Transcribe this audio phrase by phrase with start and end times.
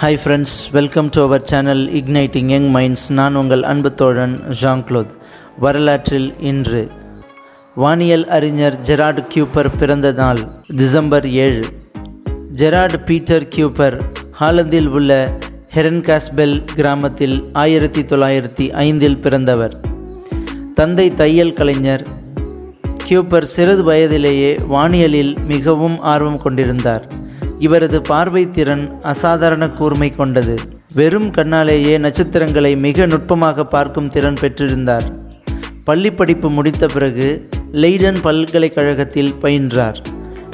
[0.00, 5.12] Hi friends welcome to our channel igniting young minds நான் உங்கள் அன்பு தோழன் ஜான் க்ளோத்
[5.58, 6.90] வரலாற்றில் இன்று
[7.76, 11.64] வானியல் அறிஞர் ஜெரார்டு கியூப்பர் பிறந்த நாள் டிசம்பர் ஏழு.
[12.52, 14.00] ஜெரார்டு பீட்டர் கியூப்பர்
[14.40, 15.38] ஹாலந்தில் உள்ள
[15.74, 19.80] ஹெரன்காஸ்பெல் கிராமத்தில் ஆயிரத்தி தொள்ளாயிரத்தி ஐந்தில் பிறந்தவர்.
[20.74, 22.06] தந்தை தையல் கலைஞர்.
[23.08, 27.22] கியூப்பர் சிறிது வயதிலேயே வானியலில் மிகவும் ஆர்வம் கொண்டிருந்தார்.
[27.58, 30.58] இவரது பார்வை திறன் அசாதாரண கூர்மை கொண்டது.
[30.94, 35.22] வெறும் கண்ணாலேயே நட்சத்திரங்களை மிக நுட்பமாக பார்க்கும் திறன் பெற்றிருந்தார்.
[35.84, 39.96] பள்ளி படிப்பு முடித்த பிறகு லெய்டன் பல்கலைக்கழகத்தில் பயின்றார்.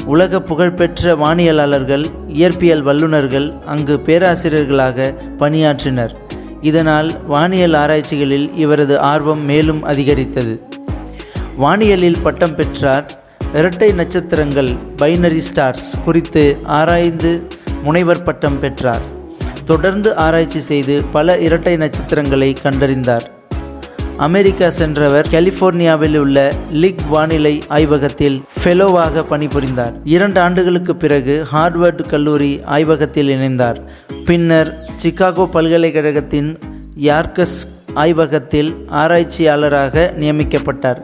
[0.07, 6.11] உலக புகழ்பெற்ற வானியலாளர்கள் இயற்பியல் வல்லுநர்கள் அங்கு பேராசிரியர்களாக பணியாற்றினர்.
[6.61, 10.63] இதனால் வானியல் ஆராய்ச்சிகளில் இவரது ஆர்வம் மேலும் அதிகரித்தது.
[11.59, 13.20] வானியலில் பட்டம் பெற்றார்
[13.55, 14.69] இரட்டை நட்சத்திரங்கள்
[14.99, 17.47] பைனரி ஸ்டார்ஸ் குறித்து ஆராய்ந்து
[17.83, 19.01] முனைவர் பட்டம் பெற்றார்.
[19.65, 23.27] தொடர்ந்து ஆராய்ச்சி செய்து பல இரட்டை நட்சத்திரங்களை கண்டறிந்தார்.
[24.17, 29.93] அமெரிக்கா சென்றவர் கலிபோர்னியாவில் உள்ள லிக் வானிலை ஆய்வகத்தில் ஃபெலோவாக பணிபுரிந்தார்.
[30.05, 33.77] இரண்டு ஆண்டுகளுக்கு பிறகு ஹார்வர்டு கல்லூரி ஆய்வகத்தில் இணைந்தார்.
[34.25, 36.59] பின்னர் சிகாகோ பல்கலைக்கழகத்தின்
[37.03, 37.59] யார்கஸ்
[37.95, 41.01] ஆய்வகத்தில் ஆராய்ச்சியாளராக நியமிக்கப்பட்டார்.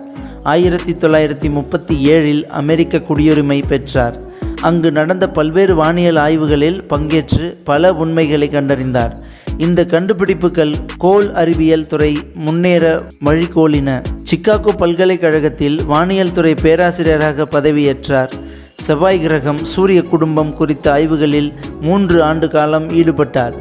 [0.52, 4.16] ஆயிரத்தி தொள்ளாயிரத்தி முப்பத்தி ஏழில் அமெரிக்க குடியுரிமை பெற்றார்.
[4.62, 9.14] அங்கு நடந்த பல்வேறு வானியல் ஆய்வுகளில் பங்கேற்று பல உண்மைகளை கண்டறிந்தார்.
[9.58, 14.04] இந்த கண்டுபிடிப்புகள் கோல் அறிவியல் துறை முன்னேற வழிகோலின.
[14.22, 18.30] சிக்காகோ பல்கலைக்கழகத்தில் வானியல் துறை பேராசிரியராக பதவியேற்றார்.
[18.74, 23.54] செவ்வாய் கிரகம் சூரிய குடும்பம் குறித்த ஆய்வுகளில் மூன்று ஆண்டு காலம் ஈடுபட்டார்.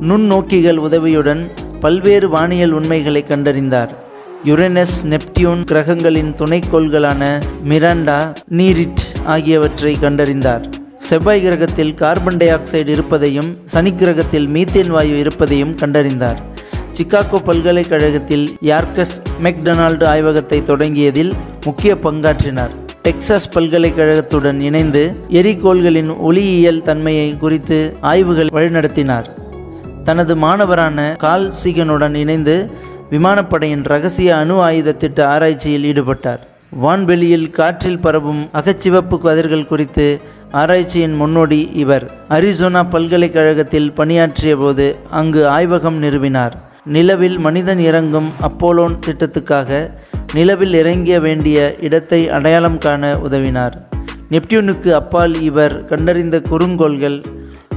[0.00, 4.02] நுண்ணோக்கிகள் உதவியுடன் பல்வேறு வானியல் உண்மைகளை கண்டறிந்தார்.
[4.48, 7.22] யுரேனஸ் நெப்டியூன் கிரகங்களின் துணைக்கோள்களான
[7.70, 8.16] மிராண்டா
[8.58, 9.02] நீரிட்
[9.34, 10.64] ஆகியவற்றை கண்டறிந்தார்.
[10.98, 16.40] செவ்வாய் கிரகத்தில் கார்பன் டை ஆக்சைடு இருப்பதையும் சனி கிரகத்தில் மீத்தேன் வாயு இருப்பதையும் கண்டறிந்தார்.
[16.98, 21.32] சிக்காகோ பல்கலைக்கழகத்தில் யார்கஸ் மெக்டொனால்டு ஆய்வகத்தை தொடங்கியதில்
[21.64, 22.74] முக்கிய பங்காற்றினார்.
[23.02, 25.04] டெக்சாஸ் பல்கலைக்கழகத்துடன் இணைந்து
[25.40, 29.28] எரிகோள்களின் ஒளியியல் தன்மையை குறித்து ஆய்வுகள் வழிநடத்தினார்.
[30.04, 32.70] தனது மாணவரான கால் சீகனுடன் இணைந்து
[33.14, 36.40] விமானப்படையின் ரகசிய அணு ஆயுத திட்ட ஆராய்ச்சியில் ஈடுபட்டார்.
[36.82, 40.06] வான்வெளியில் காற்றில் பரவும் அகச்சிவப்பு கதிர்கள் குறித்து
[40.60, 42.06] ஆராய்ச்சியின் முன்னோடி இவர்.
[42.28, 46.54] அரிசோனா பல்கலைக்கழகத்தில் பணியாற்றிய போது அங்கு ஆய்வகம் நிறுவினார்.
[46.96, 49.70] நிலவில் மனிதன் இறங்கும் அப்போலோன் திட்டத்துக்காக
[50.32, 53.76] நிலவில் இறங்கிய வேண்டிய இடத்தை அடையாளம் காண உதவினார்.
[54.30, 57.18] நெப்டியூனுக்கு அப்பால் இவர் கண்டறிந்த குறுங்கோள்கள்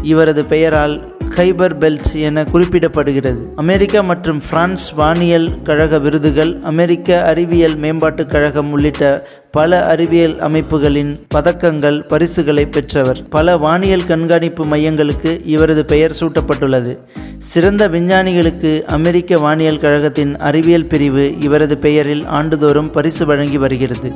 [0.02, 0.98] இவரது பெயரால்
[1.36, 3.38] ஹைபர் பெல்ட் என குறிப்பிடப்படுகிறது.
[3.56, 12.08] அமெரிக்கா மற்றும் பிரான்ஸ் வானியல் கழக விருதுகள் அமெரிக்க அறிவியல் மேம்பாட்டுக் கழகம் உள்ளிட்ட பல அறிவியல் அமைப்புகளின் பதக்கங்கள்
[12.08, 13.28] பரிசுகளை பெற்றவர்.
[13.30, 16.98] பல வானியல் கண்காணிப்பு மையங்களுக்கு இவரது பெயர் சூட்டப்பட்டுள்ளது.
[17.38, 24.12] சிறந்த விஞ்ஞானிகளுக்கு அமெரிக்க வானியல் கழகத்தின் அறிவியல் பிரிவு இவரது பெயரில் ஆண்டுதோறும் பரிசு வழங்கி வருகிறது.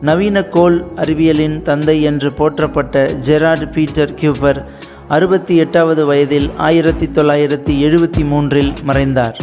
[0.00, 4.66] நவீன கோள் அறிவியலின் தந்தை என்று போற்றப்பட்ட ஜெரார்டு பீட்டர் கியூபர்
[5.12, 9.40] அறுபத்தி எட்டாவது வயதில் ஆயிரத்தி தொள்ளாயிரத்தி எழுபத்தி மூன்றில் மறைந்தார்.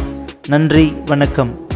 [0.47, 1.69] நன்றி வணக்கம்.